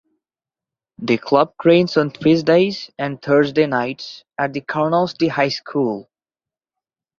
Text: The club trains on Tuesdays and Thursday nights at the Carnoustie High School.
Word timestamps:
The 0.97 1.19
club 1.19 1.53
trains 1.61 1.95
on 1.95 2.09
Tuesdays 2.09 2.89
and 2.97 3.21
Thursday 3.21 3.67
nights 3.67 4.23
at 4.35 4.51
the 4.51 4.61
Carnoustie 4.61 5.27
High 5.27 5.49
School. 5.49 6.09